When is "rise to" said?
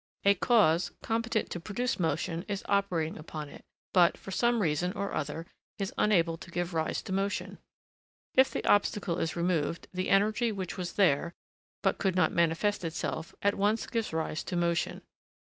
6.73-7.11, 14.11-14.55